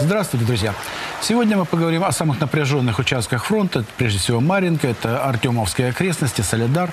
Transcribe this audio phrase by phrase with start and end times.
[0.00, 0.74] Здравствуйте, друзья.
[1.22, 3.84] Сегодня мы поговорим о самых напряженных участках фронта.
[3.96, 6.90] Прежде всего, Маринка, это Артемовские окрестности, Солидар.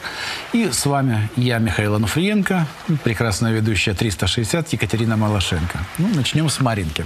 [0.53, 2.67] И с вами я, Михаил Ануфриенко,
[3.03, 5.79] прекрасная ведущая 360 Екатерина Малашенко.
[5.97, 7.05] Ну, начнем с Маринки.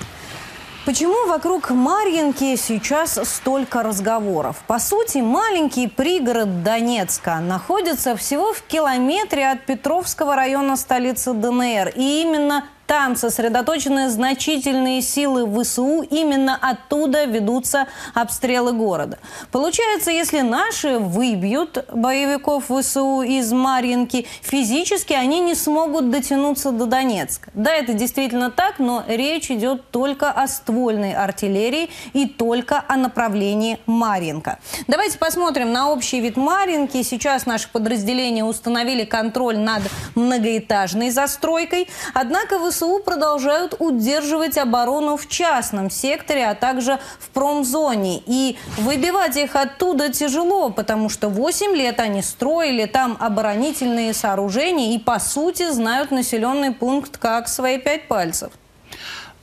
[0.83, 4.63] Почему вокруг Марьинки сейчас столько разговоров?
[4.65, 11.89] По сути, маленький пригород Донецка находится всего в километре от Петровского района столицы ДНР.
[11.95, 16.01] И именно там сосредоточены значительные силы ВСУ.
[16.01, 19.17] Именно оттуда ведутся обстрелы города.
[19.49, 27.49] Получается, если наши выбьют боевиков ВСУ из Марьинки, физически они не смогут дотянуться до Донецка.
[27.53, 33.79] Да, это действительно так, но речь идет только о ствольной артиллерии и только о направлении
[33.85, 34.59] Марьинка.
[34.87, 37.03] Давайте посмотрим на общий вид Марьинки.
[37.03, 39.83] Сейчас наши подразделения установили контроль над
[40.15, 41.87] многоэтажной застройкой.
[42.13, 48.21] Однако ВСУ ВСУ продолжают удерживать оборону в частном секторе, а также в промзоне.
[48.25, 54.99] И выбивать их оттуда тяжело, потому что 8 лет они строили там оборонительные сооружения и,
[54.99, 58.51] по сути, знают населенный пункт как свои пять пальцев.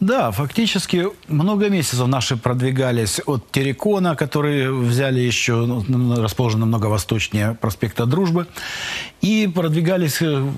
[0.01, 7.57] Да, фактически много месяцев наши продвигались от Терекона, который взяли еще, ну, расположен намного восточнее
[7.61, 8.47] проспекта Дружбы,
[9.23, 10.49] и продвигались э,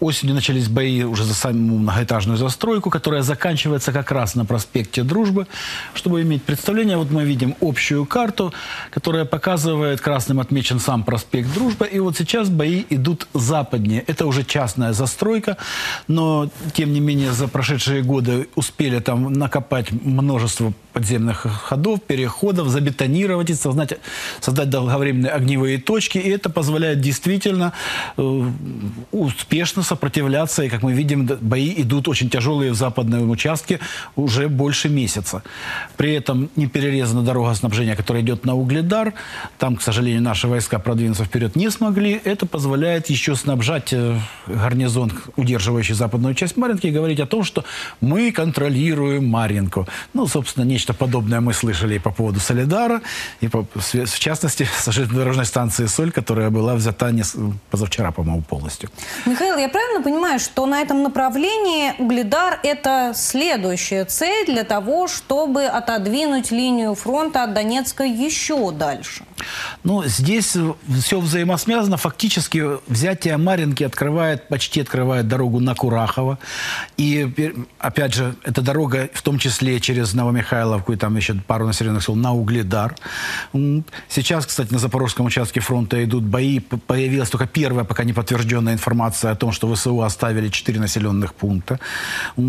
[0.00, 5.46] осенью начались бои уже за саму многоэтажную застройку, которая заканчивается как раз на проспекте Дружбы.
[5.94, 8.52] Чтобы иметь представление, вот мы видим общую карту,
[8.90, 11.86] которая показывает, красным отмечен сам проспект Дружбы.
[11.86, 14.04] И вот сейчас бои идут западнее.
[14.06, 15.56] Это уже частная застройка,
[16.06, 23.50] но тем не менее за прошедшие годы успели там накопать множество подземных ходов, переходов, забетонировать
[23.54, 23.98] создать,
[24.40, 26.18] создать долговременные огневые точки.
[26.18, 27.72] И это позволяет действительно
[28.16, 28.50] э,
[29.12, 30.62] успешно сопротивляться.
[30.62, 33.80] И, как мы видим, бои идут очень тяжелые в западном участке
[34.16, 35.42] уже больше месяца.
[35.96, 39.14] При этом не перерезана дорога снабжения, которая идет на Угледар.
[39.58, 42.20] Там, к сожалению, наши войска продвинуться вперед не смогли.
[42.24, 47.64] Это позволяет еще снабжать э, гарнизон, удерживающий западную часть Маринки, и говорить о том, что
[48.00, 49.86] мы контролируем Маринку.
[50.14, 53.00] Ну, собственно, Нечто подобное мы слышали и по поводу Солидара,
[53.40, 57.22] и по, в частности с железнодорожной станции «Соль», которая была взята не,
[57.70, 58.90] позавчера, по-моему, полностью.
[59.26, 65.64] Михаил, я правильно понимаю, что на этом направлении Угледар– это следующая цель для того, чтобы
[65.64, 69.24] отодвинуть линию фронта от Донецка еще дальше?
[69.84, 70.56] Ну, здесь
[71.00, 71.96] все взаимосвязано.
[71.96, 76.38] Фактически взятие Маринки открывает, почти открывает дорогу на Курахово.
[76.96, 82.02] И, опять же, эта дорога, в том числе через Новомихайловку и там еще пару населенных
[82.02, 82.94] сел, на Угледар.
[84.08, 86.60] Сейчас, кстати, на Запорожском участке фронта идут бои.
[86.60, 91.78] Появилась только первая, пока не подтвержденная информация о том, что ВСУ оставили четыре населенных пункта.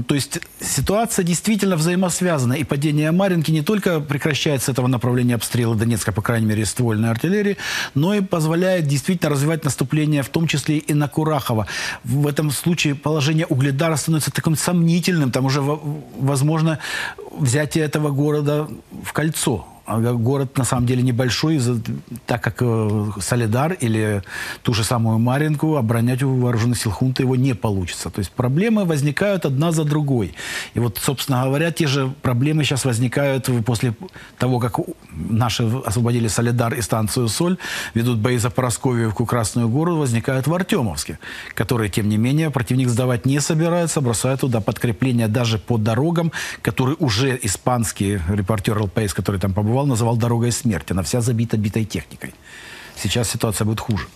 [0.08, 2.54] То есть ситуация действительно взаимосвязана.
[2.54, 7.10] И падение Маринки не только прекращает с этого направления обстрела Донецка, по крайней мере, ствольной
[7.10, 7.58] артиллерии,
[7.94, 11.68] но и позволяет действительно развивать наступление, в том числе и на Курахово.
[12.06, 16.80] В этом случае положение Угледара становится таким сомнительным, там уже возможно
[17.38, 18.70] взятие этого города
[19.04, 19.68] в кольцо.
[19.90, 21.60] А город на самом деле небольшой,
[22.28, 24.22] так как э, Солидар или
[24.62, 28.12] ту же самую Маринку оборонять у вооруженных сил хунта его не получится.
[28.12, 30.36] То есть проблемы возникают одна за другой.
[30.76, 33.96] И вот, собственно говоря, те же проблемы сейчас возникают после
[34.38, 34.80] того, как
[35.12, 37.58] наши освободили Солидар и станцию Соль,
[37.96, 41.18] ведут бои за Поросковьевку, Красную Гору, возникают в Артемовске,
[41.56, 46.96] которые, тем не менее, противник сдавать не собирается, бросают туда подкрепления даже по дорогам, которые
[47.00, 49.54] уже испанские, репортер ЛПС, который там
[49.86, 50.94] называл дорогой смерти.
[50.94, 52.34] Она вся забита битой техникой.
[52.96, 54.08] Сейчас ситуация будет хуже.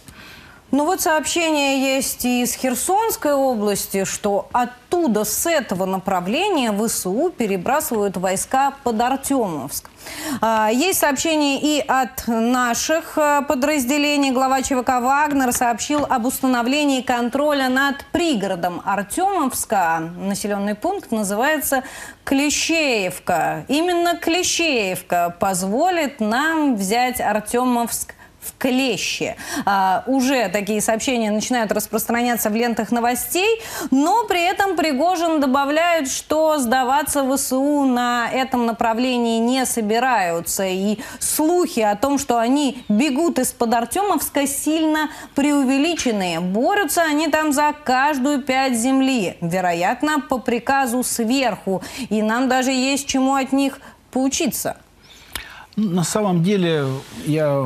[0.74, 8.18] Ну вот сообщение есть и из Херсонской области, что оттуда, с этого направления ВСУ перебрасывают
[8.18, 9.88] войска под Артемовск.
[10.42, 14.32] А, есть сообщение и от наших а, подразделений.
[14.32, 20.00] Глава ЧВК «Вагнер» сообщил об установлении контроля над пригородом Артемовска.
[20.18, 21.84] Населенный пункт называется
[22.24, 23.66] Клещеевка.
[23.68, 29.36] Именно Клещеевка позволит нам взять Артемовск в клеще.
[29.66, 33.62] А, уже такие сообщения начинают распространяться в лентах новостей,
[33.92, 40.66] но при этом Пригожин добавляет, что сдаваться ВСУ на этом направлении не собираются.
[40.66, 46.40] И слухи о том, что они бегут из-под Артемовска, сильно преувеличенные.
[46.40, 51.82] Борются они там за каждую пять земли, вероятно, по приказу сверху.
[52.10, 53.80] И нам даже есть чему от них
[54.12, 54.78] поучиться.
[55.76, 56.86] На самом деле,
[57.26, 57.66] я,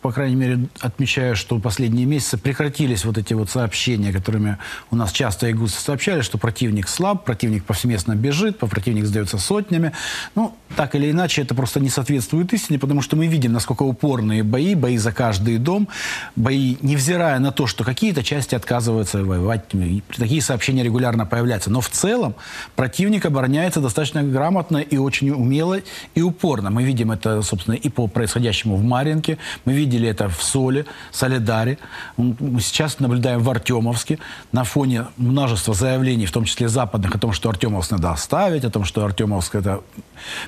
[0.00, 4.58] по крайней мере, отмечаю, что последние месяцы прекратились вот эти вот сообщения, которыми
[4.92, 9.92] у нас часто и густо сообщали, что противник слаб, противник повсеместно бежит, противник сдается сотнями.
[10.36, 14.44] Ну, так или иначе, это просто не соответствует истине, потому что мы видим, насколько упорные
[14.44, 15.88] бои, бои за каждый дом,
[16.36, 19.64] бои, невзирая на то, что какие-то части отказываются воевать.
[19.74, 21.70] И Такие сообщения регулярно появляются.
[21.70, 22.36] Но в целом
[22.76, 25.80] противник обороняется достаточно грамотно и очень умело
[26.14, 26.70] и упорно.
[26.70, 31.78] Мы видим это, собственно, и по происходящему в Маринке, мы видели это в Соле, Солидаре.
[32.16, 34.18] Мы сейчас наблюдаем в Артемовске
[34.52, 38.70] на фоне множества заявлений, в том числе западных, о том, что Артемовск надо оставить, о
[38.70, 39.80] том, что Артемовск это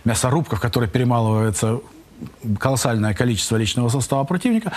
[0.05, 1.81] мясорубка, в которой перемалывается
[2.59, 4.73] колоссальное количество личного состава противника,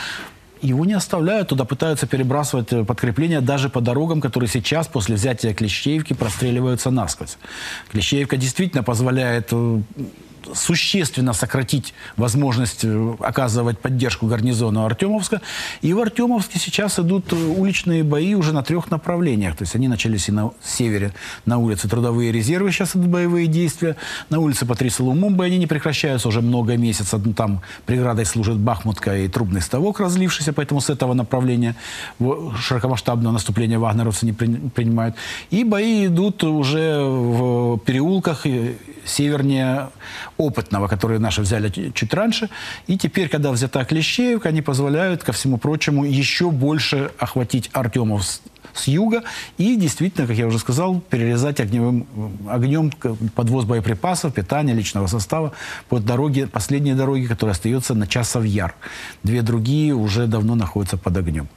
[0.64, 5.54] его не оставляют, туда пытаются перебрасывать э, подкрепления даже по дорогам, которые сейчас после взятия
[5.54, 7.38] Клещеевки простреливаются насквозь.
[7.92, 9.82] Клещеевка действительно позволяет э,
[10.54, 15.42] существенно сократить возможность э, оказывать поддержку гарнизону Артемовска.
[15.82, 19.56] И в Артемовске сейчас идут э, уличные бои уже на трех направлениях.
[19.56, 21.14] То есть они начались и на севере,
[21.46, 23.96] на улице Трудовые резервы, сейчас идут боевые действия.
[24.30, 27.22] На улице Патриса Лумумбы они не прекращаются уже много месяцев.
[27.26, 31.76] Ну, Там преградой служит Бахмутка и трубный ставок, разлившийся, поэтому с этого направления
[32.60, 35.16] широкомасштабного наступления вагнеровцы не при- принимают.
[35.52, 38.74] И бои идут уже в переулках э,
[39.06, 39.90] севернее
[40.38, 42.50] Опытного, которые наши взяли чуть раньше.
[42.88, 48.24] И теперь, когда взята Клещеевка, они позволяют, ко всему прочему, еще больше охватить Артемов
[48.74, 49.24] с, юга
[49.58, 52.08] и действительно, как я уже сказал, перерезать огневым
[52.48, 52.92] огнем
[53.36, 55.54] подвоз боеприпасов, питания, личного состава
[55.90, 58.76] по дороге, последней дороге, которая остается на часов яр.
[59.24, 61.48] Две другие уже давно находятся под огнем.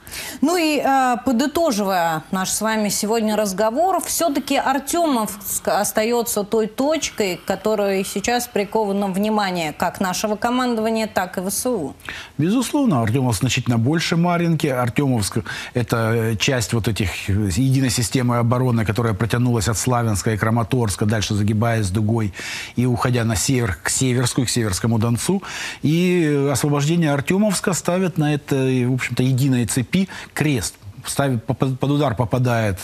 [0.41, 8.03] Ну и э, подытоживая наш с вами сегодня разговор, все-таки Артемовск остается той точкой, которой
[8.05, 11.95] сейчас приковано внимание как нашего командования, так и ВСУ.
[12.37, 14.67] Безусловно, Артемовск значительно больше Маринки.
[14.67, 15.39] Артемовск–
[15.73, 21.05] это э, часть вот этих э, единой системы обороны, которая протянулась от Славянска и Краматорска,
[21.05, 22.33] дальше загибаясь дугой
[22.75, 25.43] и уходя на север, к Северску, к Северскому Донцу.
[25.81, 30.75] И освобождение Артемовска ставит на этой, в общем-то, единой цепи крест.
[31.05, 32.79] Ставит, под удар попадает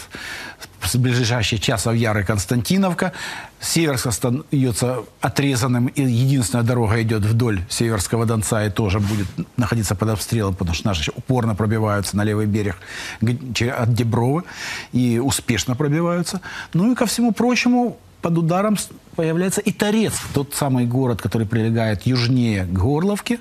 [0.85, 3.13] с ближайшие часов Яры Константиновка.
[3.59, 9.27] Северск остается отрезанным, и единственная дорога идет вдоль Северского Донца и тоже будет
[9.57, 12.77] находиться под обстрелом, потому что наши упорно пробиваются на левый берег
[13.21, 14.44] от Дебровы
[14.91, 16.41] и успешно пробиваются.
[16.74, 18.78] Ну и ко всему прочему, под ударом
[19.16, 23.40] появляется и Торец, тот самый город, который прилегает южнее к Горловке.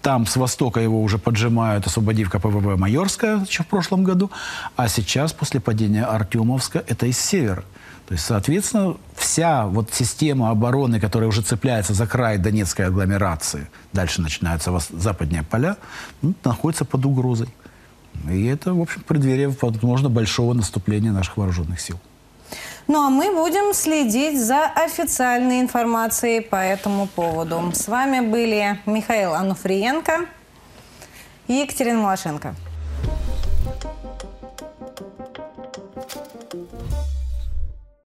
[0.00, 4.30] Там с востока его уже поджимают, освободив КПВВ Майорская еще в прошлом году.
[4.74, 7.62] А сейчас, после падения Артемовска, это из севера.
[8.08, 14.22] То есть, соответственно, вся вот система обороны, которая уже цепляется за край Донецкой агломерации, дальше
[14.22, 15.76] начинаются западные поля,
[16.22, 17.48] ну, находится под угрозой.
[18.28, 22.00] И это, в общем, преддверие, возможно, большого наступления наших вооруженных сил.
[22.92, 27.70] Ну а мы будем следить за официальной информацией по этому поводу.
[27.72, 30.26] С вами были Михаил Ануфриенко
[31.46, 32.56] и Екатерина Малашенко.